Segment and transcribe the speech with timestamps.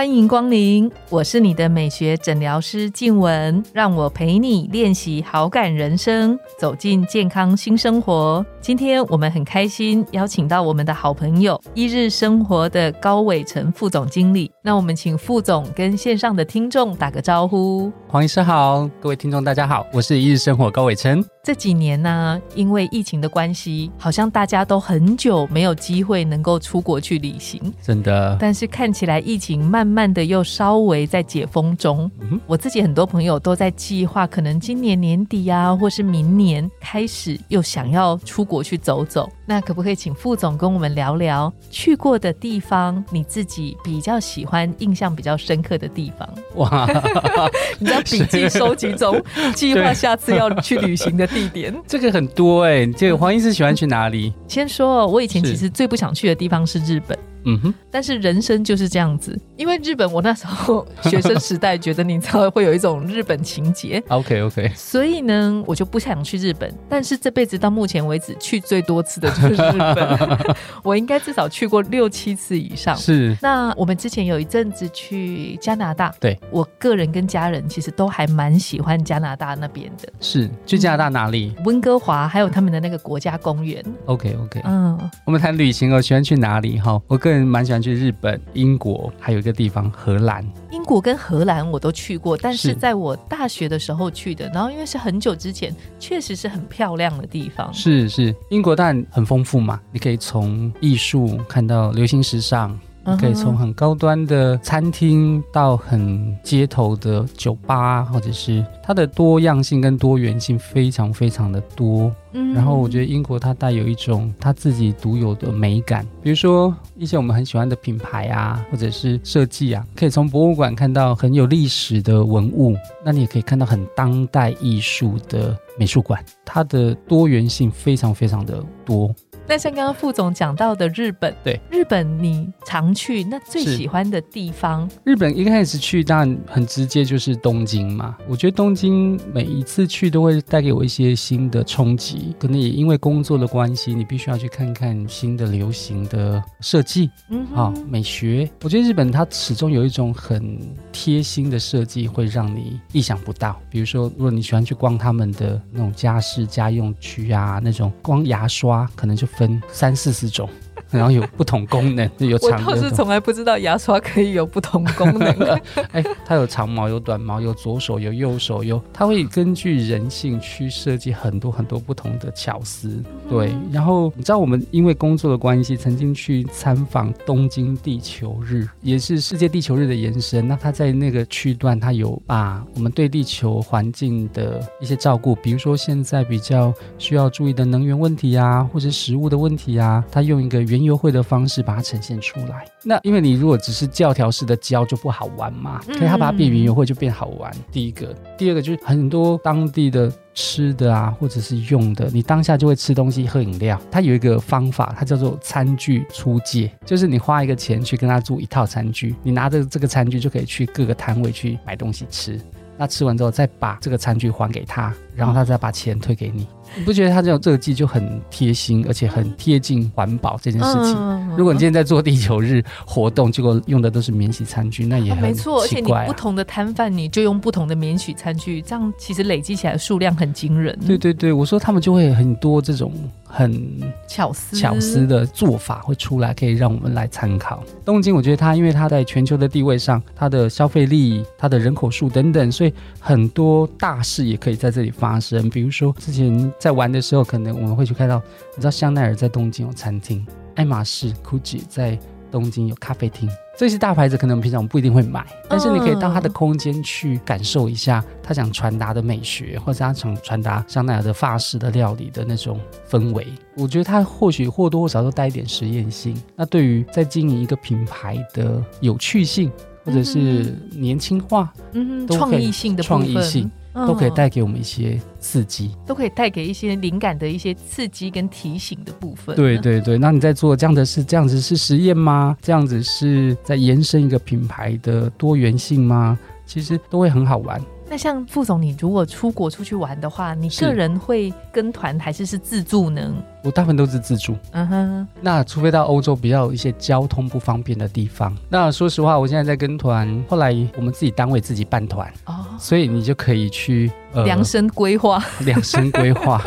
[0.00, 8.42] 欢迎光临，我是你的美学诊疗师静雯，让我陪你练习好感人生，走进健康新生活。
[8.62, 14.50] 今天我们很开心邀请到我们的好朋友一日生活的高伟成副总经理。
[14.62, 17.92] 那我们请副总跟线上的听众打个招呼。
[18.08, 21.22] 黄医师好，各位听众大家好，我是一日生活高伟成。
[21.42, 28.36] 这几年呢，因为疫情的关系，好像大家都很久没有机会能够出国去旅行，真的。
[28.38, 32.10] 但是看起来疫情慢慢的又稍微在解封中。
[32.46, 39.26] 我自己很多朋友都在计划，可能今年年底啊，或是明年开始又想要出国去走走。
[39.46, 46.28] 那可不可以请副总跟我们聊聊去过的地方，你自己比较喜欢、印象比较深刻的地方？
[46.56, 46.86] 哇，
[47.80, 49.20] 你在笔记收集中
[49.56, 51.29] 计划下次要去旅行的。
[51.32, 54.32] 地点 这个很多哎，这个黄医师喜欢去哪里？
[54.48, 57.18] 先说，我以前其实最不想去的地方是日本。
[57.44, 64.02] 嗯哼，但是人生就是这样子，因为日本，我那时候学生时代觉得你知道会有一种日本情节。
[64.08, 66.72] OK OK，所以呢，我就不想去日本。
[66.88, 72.96] 但是这辈子到目前为止去最多次的就是日本， 我应该至少去过六七次以上。
[72.96, 73.36] 是。
[73.40, 80.12] 那我们之前有一阵子去加拿大，对我个人跟家人其实都还蛮喜欢加拿大那边的。
[80.20, 81.54] 是去加拿大哪里？
[81.64, 83.82] 温哥华，还有他们的那个国家公园。
[84.04, 86.78] OK OK，嗯，我们谈旅行哦，喜欢去哪里？
[86.78, 87.29] 哈，我个。
[87.38, 90.46] 蛮喜欢去日本、英国，还有一个地方荷兰。
[90.70, 94.48] 英国跟荷兰我都去过，但是在我大学的时候去的。
[94.52, 97.72] 然后因为是很久之前，确实是很漂亮的地方。
[97.72, 102.78] 是是，英国当然很丰富嘛，你可以从艺术看到流行时尚。
[103.18, 112.12] 可以从很高端的餐厅到很街头的酒吧，或者是它的多样性跟多元性非常非常的多。
[112.32, 129.12] 嗯，然后我觉得英国它带有一种它自己独有的美感，比如说一些我们很喜欢的品牌啊，或者是设计啊，可以从博物馆看到很有历史的文物，那你也可以看到很当代艺术的美术馆，它的多元性非常非常的多。
[129.50, 134.88] 那像刚刚副总讲到的日本，对日本你常去，那最喜欢的地方？
[135.02, 138.16] 日本一开始去当然很直接就是东京嘛。
[138.28, 148.48] 我觉得东京每一次去都会带给我一些新的冲击，可能也因为工作的关系，你必须要去看看新的流行的设计，嗯，好美学。
[148.62, 150.60] 我觉得日本它始终有一种很
[150.92, 153.60] 贴心的设计，会让你意想不到。
[153.68, 159.26] 比如说，如果你喜欢去逛他们的那种家饰家用区啊，那种光牙刷可能就。
[159.40, 160.46] 分三四十种。
[160.90, 162.62] 然后有不同功能，有长。
[162.64, 165.30] 我倒是从来不知道牙刷可以有不同功能。
[165.92, 173.02] 哎，它有长毛，有短毛，有左手，有右手，有它会根据人性去设计很多很多不同的巧思。
[173.28, 180.46] 对，然后你知道我们因为工作的关系，曾经去参访东京地球日，也是世界地球日的延伸。
[180.46, 192.64] 那它在那个区段，它有把我们对地球环境的一些照顾，比如说现在比较需要注意的能源问题啊，或者食物的问题啊，它用一个原优惠的方式把它呈现出来。
[192.82, 197.52] 那因为你如果只是教条式的教就不好玩嘛，所以它把它变圆优惠就变好玩。
[197.70, 203.80] 第一个，第二个就是很多当地的吃的啊，或者是用的，你当下就会吃东西喝饮料。
[203.90, 212.40] 它有一个方法，它叫做餐具出借，就是你花一个钱去跟他租一套餐具，你拿着这个餐具就可以去各个摊位去买东西吃。
[212.78, 216.46] 那吃完之后再把这个餐具还给他，然后他再把钱退给你。
[216.76, 221.36] 你不觉得他这种这个季就很贴心，而且很贴近环保这件事情？
[221.36, 225.62] 如果你今天在做地球日活动，结果用的都是免洗餐具，那也很没错。
[225.62, 230.78] 而且你不同的摊贩，你就用不同的免洗餐具，这样其实累积起来数量很惊人。
[230.86, 232.92] 对对对，我说他们就会很多这种
[233.24, 237.62] 很巧思巧思的做法会出来，可以让我们来参考。
[237.84, 245.50] 东京，我觉得它因为它在全球的地位上，它的消费力、它的人口数等等，所以很多大事也可以在这里发生。
[245.50, 246.52] 比如说之前。
[246.60, 248.22] 在玩的时候，可能我们会去看到，
[248.54, 250.24] 你知道香奈儿在东京有餐厅，
[250.54, 251.98] 爱马仕、GUCCI 在
[252.30, 253.28] 东京有咖啡厅，
[253.58, 263.26] 这些大牌子可能平常我们不一定会买，但是你可以到它的空间去感受一下他想传达的美学，或者他想传达香奈儿的法式的料理的那种氛围。
[263.56, 266.14] 我觉得它或许或多或少都带一点实验性。
[266.36, 269.50] 那对于在经营一个品牌的有趣性，
[269.82, 273.50] 或者是年轻化，嗯，创意性的创意性。
[273.74, 279.36] 都可以带给我们一些刺激，都可以带给一些灵感的一些刺激跟提醒的部分。
[279.36, 282.36] 对对对，那你在做这样的事，这样子是实验吗？
[282.42, 286.18] 这样子是在延伸一个品牌的多元性吗？
[286.46, 287.60] 其实都会很好玩。
[287.90, 293.12] 那像副总，你如果出国出去玩的话，你个人会跟团还是是自助呢？
[293.42, 294.36] 我大部分都是自助。
[294.52, 295.08] 嗯哼。
[295.20, 298.32] 那除非到欧洲比较有一些交通不方便的地方。
[298.48, 303.90] 那说实话，我现在在跟团，后来我们自己单位自己办团哦，所以你就可以去
[304.24, 306.40] 量身规划， 量身规划，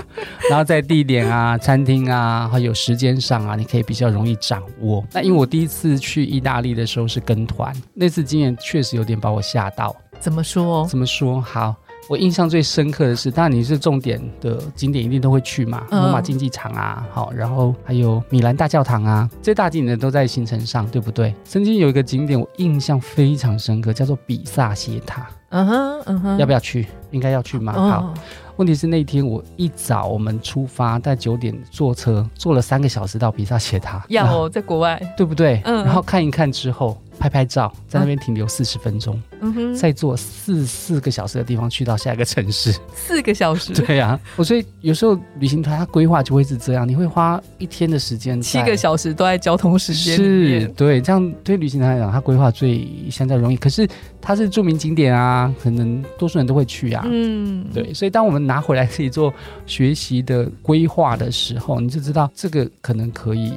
[0.49, 5.03] 然后在地点啊、 餐厅啊，还有时间上啊，你可以比较容易掌握。
[5.11, 9.93] 那因为我第一次去意大利的时候是跟团，那次经验确实有点把我吓到。
[10.23, 10.87] 怎么说？
[10.87, 11.41] 怎么说？
[11.41, 11.75] 好，
[12.07, 21.35] 我印象最深刻的是，当然你是重点的景点一定都会去嘛，罗马竞技场啊，好，然后还有米兰大教堂啊，这些大景点都在行程上，对不对？
[21.43, 25.27] 曾经有一个景点我印象非常深刻，叫做比萨斜塔。
[25.49, 26.87] 嗯哼，嗯哼，要不要去？
[27.11, 27.73] 应该要去吗？
[27.73, 28.13] 好。
[28.55, 34.05] 问题是那天我一早我们出发，在九点坐车，坐了三个小时到比萨斜塔。
[34.09, 35.59] 要在国外，对不对？
[35.65, 35.83] 嗯。
[35.83, 36.95] 然后看一看之后。
[37.19, 53.87] 拍拍照，在那边停留四十分钟，嗯哼，再坐四四个小时的地方去到下一个城市，四个小时， 对呀，我所以有时候旅行团它规划就会是这样，你会花一天的时间，七个小时都在交通时间是，对，这样对旅行团来讲，它规划最相对容易，可是
[54.21, 59.33] 它是著名景点啊，可能多数人都会去啊，嗯，对，所以当我们拿回来自己做
[59.65, 63.53] 学习的规划的时候，你就知道这个可能可以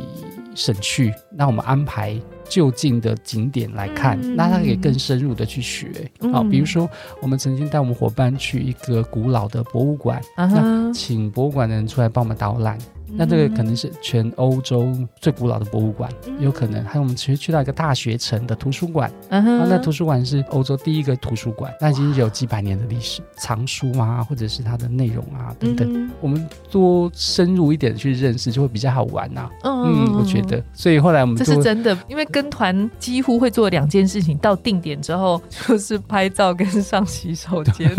[0.54, 2.16] 省去，那我们安排。
[2.48, 6.10] 就近的景点来看，那他可以更深入的去学。
[6.32, 6.88] 好，比如说
[7.20, 12.78] 我们曾经带我们伙伴去一个古老的博物馆，那请博物馆的人出来帮我们导览。
[13.14, 16.10] 那这个可能是全欧洲最古老的博物馆，
[16.40, 29.48] 有可能还有我们其实去到一个大学城的图书馆，那图书馆是欧洲第一个图书馆，那已经有几百年的历史，藏书啊，或者是它的内容啊等等，我们多深入一点去认识，就会比较好玩呐。
[29.64, 37.90] 嗯，我觉得，所以后来我们这是真的，因为跟团几乎会做两件事情，到定点之后 就是拍照跟上洗手间，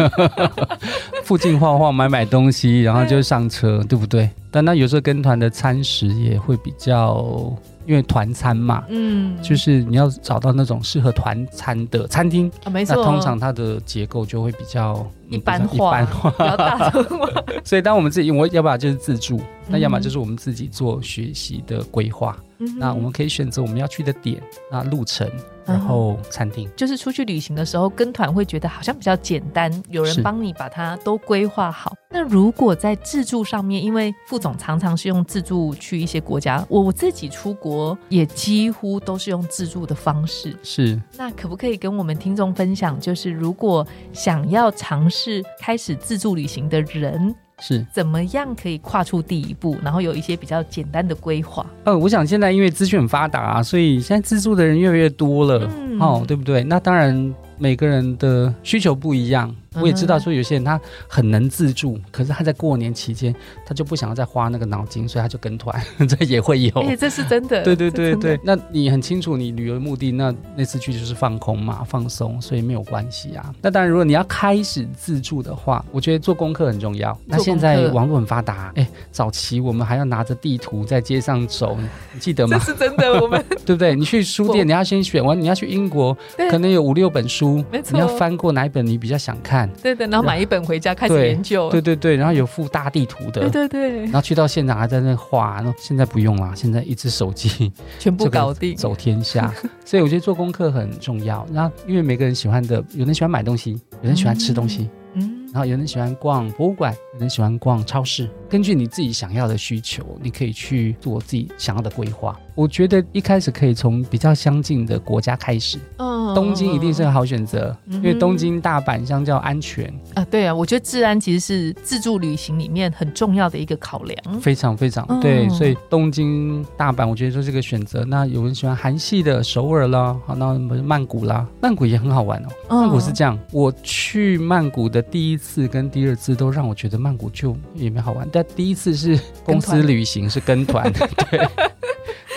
[1.23, 4.29] 附近晃晃，买买东西，然后就上车，对不对？
[4.49, 7.53] 但那有时候跟团的餐食也会比较，
[7.85, 12.95] 因为团餐嘛，嗯，就是你要找到那种适合团餐的餐厅啊，没错。
[12.95, 17.29] 那通常它的结构就会比较一般化，比较大众化。
[17.63, 22.37] 所以当我们自己，我要不然就是自助，那要么就是我们自己做学习的规划。
[22.77, 25.29] 那我们可以选择我们要去的点，那路程。
[25.65, 31.93] 然后餐厅就是出去旅行的时候，跟团会觉得好像比较简单，有人帮你把它都规划好。
[32.09, 40.55] 那如果在自助上面，因为副总常常是用自助去一些国家，我我自己出国也几乎都是用自助的方式。
[40.63, 47.35] 是，那可不可以跟我们听众分享，就是如果想要尝试开始自助旅行的人？
[47.59, 51.65] 是怎么样可以跨出第一步，然后有一些比较简单的规划？
[51.83, 55.69] 呃，我想现在因为资讯很发达啊，所以现在自助的人越来越多了，
[55.99, 56.63] 哦，对不对？
[56.63, 59.53] 那当然每个人的需求不一样。
[59.81, 63.33] 我也知道说有些人他很能自助，可是他在过年期间
[63.65, 66.71] 他就不想要再花那个脑筋，所以他就跟团， 这也会有。
[66.81, 67.63] 哎，这是真的。
[67.63, 73.53] 对对对对，那你很清楚你旅游目的，那那次去就是放空嘛，放松，所以没有关系啊。
[73.61, 77.17] 那当然，如果你要开始自助的话，我觉得做功课很重要。
[77.25, 81.77] 那现在网络很发达，哎，早期我们还要拿着地图在街上走，
[82.13, 82.57] 你记得吗？
[82.57, 83.95] 这是真的，我们 对不对？
[83.95, 86.15] 你去书店，你要先选完，你要去英国，
[86.49, 89.66] 可能有五六本书，没错，你要翻过哪一本你比较想看。
[89.81, 91.69] 对对，然后买一本回家开始研究。
[91.69, 93.49] 对对对，然后有附大地图的。
[93.49, 94.03] 对对对。
[94.05, 99.53] 然后去到现场还在那画，然后现在不用了，现在一只手机全部搞定，走天下。
[99.85, 101.45] 所以我觉得做功课很重要。
[101.53, 104.89] 然后因为每个人喜欢的，有人喜欢买东西，有人喜欢吃东西。
[105.13, 108.29] 嗯，然后有人喜欢逛博物馆，有人喜欢逛超市。
[108.49, 112.39] 根据你自己想要的需求，你可以去做自己想要的规划。
[112.57, 115.77] 我觉得一开始可以从比较相近的国家开始。
[115.97, 120.25] 嗯，东京一定是个好选择，因为东京、大阪相较安全啊。
[120.25, 124.41] 对啊，我觉得治安其实是自助旅行里面很重要的一个考量。
[124.41, 128.03] 非常非常对，所以东京、大阪，我觉得说是个选择。
[128.05, 132.47] 那有人喜欢韩系的首尔啦，好，那曼谷啦，曼谷也很好玩哦。
[132.69, 134.99] 曼谷是这样，我去曼谷的。
[134.99, 140.91] 第一次跟第二次都让我觉得曼谷就也没好玩，但第一次是公司旅行是跟团，
[141.29, 141.47] 对。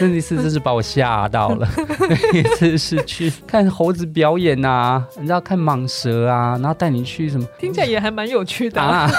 [0.00, 1.68] 那一次真是把我吓到了。
[2.08, 7.46] 那一次是去看猴子表演啊，你知道看蟒蛇啊，然后带你去什么？
[7.58, 9.10] 听起来也还蛮有趣的啊。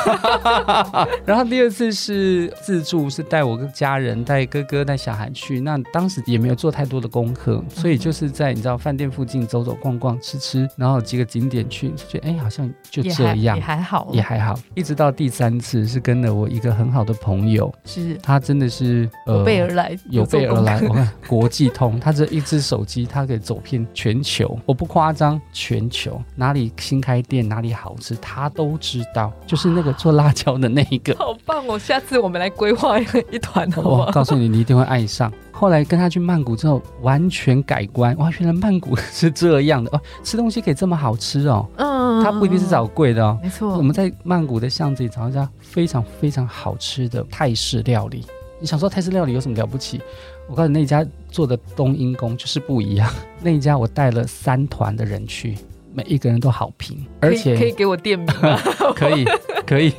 [1.25, 5.59] 然后第二次是自助，是带我跟家人、带哥哥、带小孩去。
[5.61, 14.57] 那当时也没有做太多的功课，所以就是在你知道饭店附近走走逛逛、吃吃，然后几个景点去，就觉得哎，好像就这样，也还好，也还好。
[14.75, 20.70] 一直到第三次是跟了我一个很好的朋友，是他真的是有备而来，有备而来。
[20.87, 29.31] 我看国际通，他这一只手机，他可以走遍全球，我不夸张，全球哪里新开店，哪里好吃，他都知道。
[29.47, 31.77] 就是那个做辣椒的那一个，好棒哦！
[31.79, 34.11] 下次我们来规划一一团，好不好？
[34.11, 35.31] 告诉你，你一定会爱上。
[35.51, 38.17] 后来跟他去曼谷之后，完全改观。
[38.17, 41.67] 哇，原来曼谷是这样的哦，吃东西可以这么好吃哦。
[41.77, 43.37] 嗯，它不一定是找贵的哦。
[43.43, 48.25] 没错，我们在曼谷的巷子里找一家非常非常好吃的泰式料理。
[48.61, 49.99] 你想说泰式料理有什么了不起？
[50.47, 53.11] 我告诉你，那家做的冬阴功就是不一样。
[53.41, 55.57] 那一家我带了三团的人去，
[55.93, 58.55] 每一个人都好评，而且可以给我店名吗？
[58.95, 59.25] 可以，
[59.65, 59.91] 可以。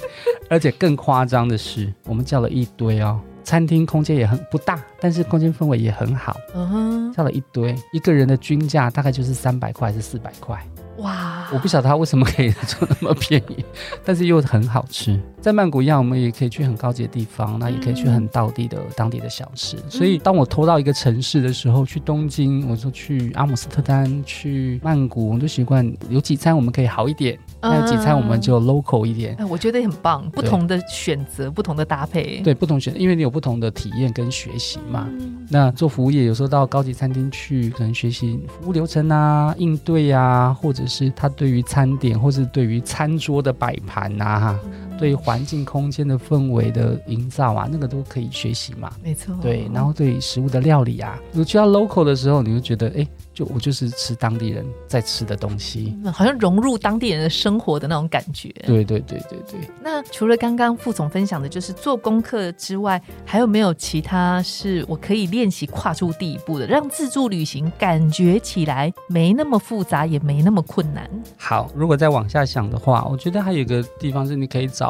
[0.48, 3.20] 而且更夸张的是，我们叫了一堆哦。
[3.42, 6.36] 餐厅空间也很不大，但是空间氛围也很好。
[6.54, 10.64] 嗯哼，叫了一堆，一个人的均价大概就是三百块还是四百块。
[11.02, 11.48] 哇！
[11.52, 13.64] 我不晓得它为什么可以做那么便宜，
[14.04, 15.18] 但是又很好吃。
[15.40, 19.76] 在曼谷一样，我们也可以去很高级的地方，那也可以去很道地的当地的小吃。
[19.88, 29.34] 所以，当我拖到一个城市的时候，去东京，我就去阿姆斯特丹，去曼谷，我就习惯有几餐我们可以好一点，那有几餐我们就 local 一点。
[29.38, 32.40] 哎，我觉得很棒，不同的选择，不同的搭配。
[32.40, 35.08] 对，不同选，因为你有不同的体验跟学习嘛。
[35.48, 44.58] 那做服务业，有时候到高级餐厅去，可能学习服务流程啊、应对啊，或者是他对于餐点，或是对于餐桌的摆盘呐。
[44.98, 48.92] 对环境空间的氛围的营造啊，那个都可以学习嘛。
[49.02, 49.34] 没错。
[49.40, 58.48] 对，然后对食物的料理啊，你去到 local 的时候，你就觉得，哎，就我就是吃当地人在吃的东西，好像融入当地人的生活的那种感觉。
[58.64, 59.60] 对对对对对。
[59.82, 71.08] 那除了刚刚副总分享的，就是做功课之外，还有没有其他是我可以练习跨出第一步的，让自助旅行感觉起来没那么复杂，也没那么困难？
[71.36, 74.81] 好，如果再往下想的话，我觉得还有一个地方是你可以找。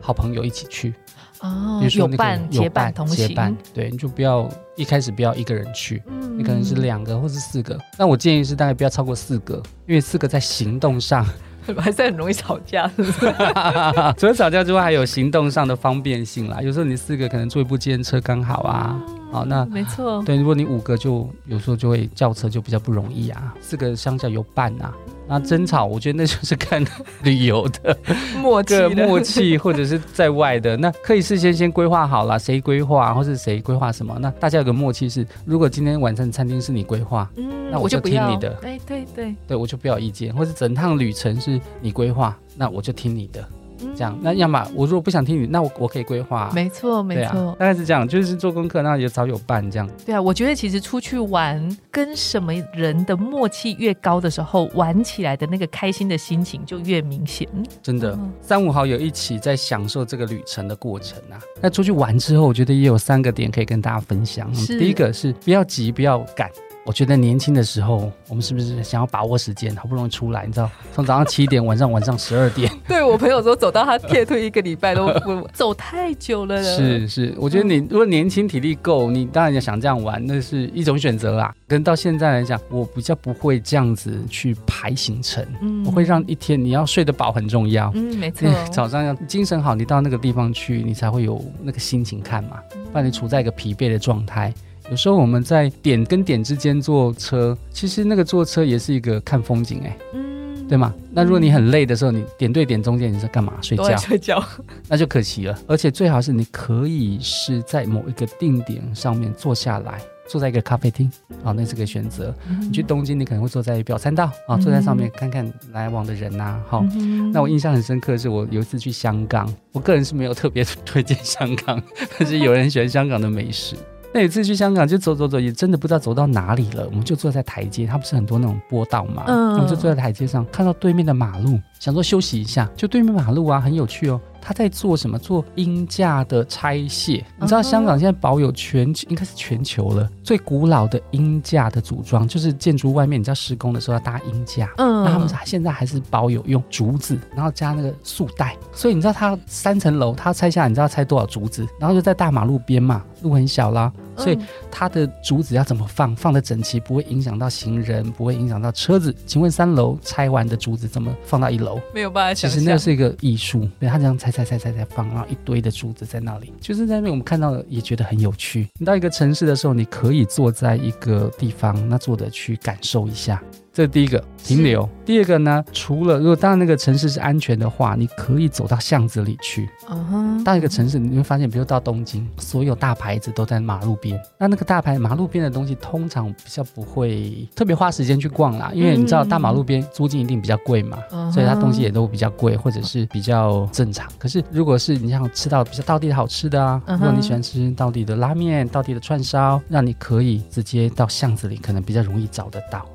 [0.00, 0.94] 好朋友一起去
[1.40, 6.02] 哦，有伴结伴同行，对，你就不要一开始不要一个人去，
[6.36, 7.78] 你可能是两个或是四个。
[7.98, 11.26] 那我建议是大概不要超过四个，因为四个在行动上
[11.78, 13.20] 还是很容易吵架，是不是？
[14.18, 16.60] 除了吵架之外，还有行动上的方便性啦。
[16.60, 24.92] 有时候你四个可能坐一部自行车刚好啊，好那没错，对，如果你五个就有时候就会叫车就比较不容易啊，四个相较有伴啊。
[25.28, 26.84] 那争吵，我觉得那就是看
[27.22, 27.96] 旅游的
[28.42, 43.48] 默契，默契或者是在外的，那可以事先先规划好了，谁规划或是谁规划什么，那大家有个默契是，如果今天晚上餐厅是你规划，嗯，那我就听你的，哎，对对对，我就不要意见，或是整趟旅程是你规划，那我就听你的。
[43.94, 46.50] 这样，那要么我如果不想听你，那我我可以规划。
[46.54, 49.88] 没错，没错，大概是这样，就是做功课，那也早有伴这样。
[50.04, 57.48] 对啊，我觉得其实出去玩，跟什么人的默契越高的时候，玩起来的那个开心的心情就越明显。
[57.82, 61.40] 真的，三五好友一起在享受这个旅程的过程啊。
[61.60, 64.50] 那出去玩之后，我觉得也有三个点可以跟大家分享。
[64.66, 66.50] 第一个是不要急，不要赶。
[66.90, 72.68] 我觉得年轻的时候，我们是不是想要把握时间，好不容易出来，你知道，从早上七点，晚上晚上十二点。
[72.88, 76.60] 对我朋友说，走到他贴退一个礼拜都不走太久了。
[76.60, 81.54] 是是，我觉得你如果年轻体力够，你当然想这样玩，那是一种选择啦。
[81.68, 92.58] 跟到现在来讲，我比较不会这样子去排行程，嗯，我会让一天你要睡得饱很重要，嗯，没错，早上要精神好，你到那个地方去，你才会有那个心情看嘛，
[92.90, 94.52] 不然你处在一个疲惫的状态。
[94.90, 100.92] 有时候我们在点跟点之间坐车，其实那个坐车也是一个看风景哎，嗯，对吗？
[101.12, 103.52] 那如果你很累的时候，你点对点中间你是干嘛？
[103.62, 103.96] 睡觉？
[103.96, 104.42] 睡觉，
[104.88, 105.56] 那就可惜了。
[105.68, 111.08] 而且最好是你可以是在某一个定点上面坐下来，坐在一个咖啡厅
[111.44, 112.34] 啊，那是个选择。
[112.60, 116.60] 你去东京，你可能会坐在表参道啊，坐在上面看看来往的人呐。
[116.66, 116.84] 好，
[117.32, 121.80] 那我印象很深刻是我有一次去香港，我个人是没有特别推荐香港，
[122.18, 123.76] 但是有人喜欢香港的美食。
[124.12, 126.84] 那有一次去香港，就走走走，也真的不知道走到哪里了。
[126.86, 134.20] 我们就坐在台阶，它不是很多那种坡道嘛，我们就坐在台阶上，看到对面的马路，想说休息一下，就对面马路啊，很有趣哦。
[134.40, 135.18] 他在做什么？
[135.20, 137.24] 做鹰架的拆卸。
[137.38, 148.56] 你知道香港现在保有全球应该是全球了最古老的鹰架的组装，就是建筑外面你知道施工的时候要搭鹰架，嗯，那他们现在还是保有用竹子，然后加那个束带。
[148.72, 151.66] 所以你知道它三层楼，它拆下来，你知道拆多少竹子？
[151.78, 154.38] 然后就在大马路边嘛，路很小啦，所以
[154.70, 159.14] 它的竹子要怎么放，放的整齐，不会影响到行人，不会影响到车子。
[159.26, 161.80] 请问三楼拆完的竹子怎么放到一楼？
[161.94, 162.50] 没有办法想。
[162.50, 168.68] 其实那是一个艺术，对他这样拆拆拆拆拆放，然后一堆的竹子在那里，就是在那边我们看到了也觉得很有趣。
[168.78, 173.42] 你到一个城市的时候，你可以坐在一个地方，那坐着去感受一下。
[173.72, 174.88] 这是第一个停留。
[175.04, 179.68] 第二个呢，除了如果当然那个城市是安全的话，你可以走到巷子里去。
[179.88, 180.44] 嗯哼。
[180.44, 184.18] 到一个城市，你会发现，比如到东京，所有大牌子都在马路边。
[184.38, 190.98] 那那个大牌马路边的东西，通常比较不会特别花时间去逛啦，因为你知道大马路边租金一定比较贵嘛，
[191.32, 194.08] 所以它东西也都比较贵，或者是比较正常。
[194.18, 202.86] 可是如果是你想吃到比较地的好吃的啊，如果你喜欢吃地的拉面、地的串烧，那你可以直接到巷子里，可能比较容易找得到。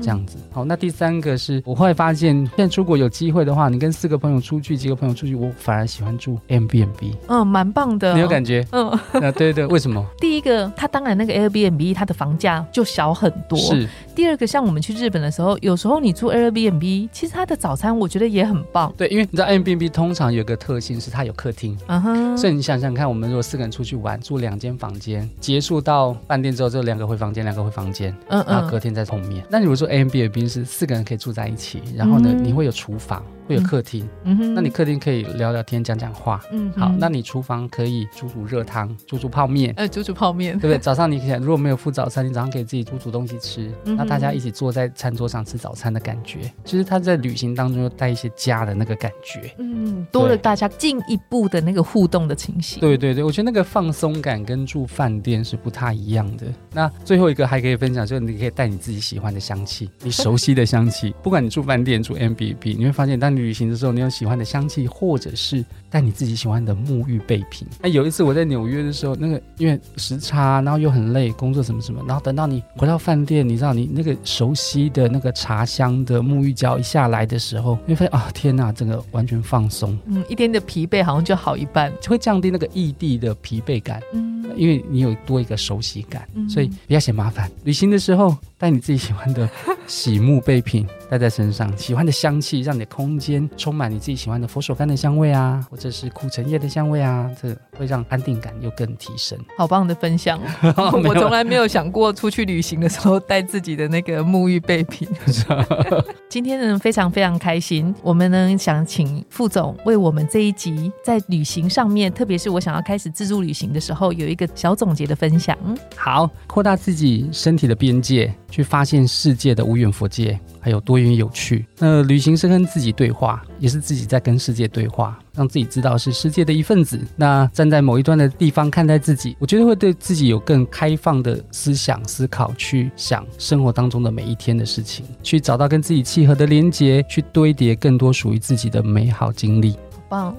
[0.00, 8.66] 这样子，好，那第三个是我后来发现，现在出国有机会的话，你跟四个朋友出去，几个朋友出去，我反而喜欢住 M B N B，嗯，蛮棒的，你有感觉？
[8.72, 10.04] 嗯，啊，对对，为什么？
[10.18, 13.88] 第一个，它当然那个 Air B N B 它的房价就小很多，是。
[14.14, 18.92] 第二个，像我们去日本的时候，有时候你住 Air B N B，其实它的早餐我觉得也很棒。
[18.96, 29.44] 对，因为你知道 Airbnb 通常有个特性是它有客厅，嗯哼，所以你想想看，我们如果四个人出去玩，住两间房间，结束到饭店之后，就两个回房间，两个回房间，嗯嗯，然后隔天再碰面。
[29.50, 33.24] 那你如果说 M B N B 是四个人可以住在一起，然后呢，你会有厨房。
[33.46, 40.78] 会有客厅，嗯哼，那你客厅可以聊聊天、讲讲话，嗯，好，那你厨房可以煮煮热汤、煮煮泡面，呃，煮煮泡面，对不对？
[40.78, 56.46] 早上你可以如果没有付早餐，你早上可以自己煮煮东西吃，那大家一起坐在餐桌上吃早餐的感觉，其实他在旅行当中又带一些家的那个感觉，嗯，多了大家进一步的那个互动的情形，对对对，我觉得那个放松感跟住饭店是不太一样的。
[56.72, 64.10] 那最后一个还可以分享，就是你可以带你自己喜欢的香气，你熟悉的香气，不管你住饭店住 M B B，你会发现当你旅行的时候，你有。
[64.16, 65.62] 喜欢的香气，或者是
[65.96, 67.66] 带你自己喜欢的沐浴备品。
[67.80, 87.50] 那有一次我在纽约的时候，那个因为时差，然后又很累，工作什么什么，然后等到你回到饭店，你知道你那个熟悉的那个茶香的沐浴胶一下来的时候，你会发现啊，天哪，整个完全放松，嗯，一天的疲惫好像就好一半，就会降低那个异地的疲惫感，嗯，因为你有多一个熟悉感，所以不要嫌麻烦。
[87.64, 89.48] 旅行的时候带你自己喜欢的
[89.86, 93.96] 洗沐备品带在身上，喜欢的香气，让你的空间充满你。
[93.96, 99.38] 自己喜欢的佛手柑的香味啊，或者是苦橙叶的香味啊，这会让安定感又更提升。
[99.56, 100.40] 好棒的分享，
[101.04, 105.08] 我从来没有想过出去旅行的时候带自己的那个沐浴备品。
[106.28, 115.56] 今天呢，非常非常开心，我们呢想请副总为我们这一集在旅行上面，特别是我想要开始自助旅行的时候，有一个小总结的分享。
[115.94, 121.64] 好，扩大自己身体的边界，去发现世界的无远佛界，还有多元有趣。
[121.78, 127.00] 那旅行是跟自己对话，也是自己在跟世界对话，让自己知道是世界的一份子。
[127.14, 139.76] 那站在某一端的地方看待自己，我觉得会对自己有更开放的思想思考，去想生活当中的每一天的事情，去找到跟自己契合的连接，去堆叠更多属于自己的美好经历。
[140.08, 140.36] 棒，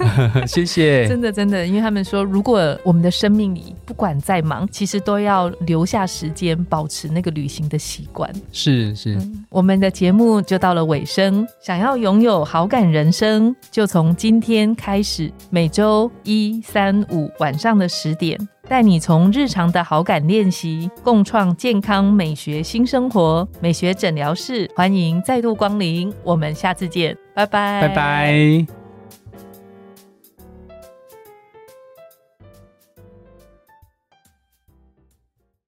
[0.46, 1.06] 谢谢。
[1.08, 8.30] 真的真的，因为他们说，如果我们的生命里不管再忙，其实都要留下时间，保持那个旅行的习惯。
[8.52, 11.46] 是是，我们的节目就到了尾声。
[11.60, 23.46] 想要拥有好感人生，就从今天开始，每周一、三、五晚上的十点，带你从日常的好感练习，共创健康美学新生活。
[23.60, 28.79] 美学诊疗室，欢迎再度光临，我们下次见，拜拜，拜拜。